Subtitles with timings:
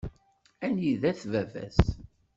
[0.65, 1.77] Anida-t baba-s?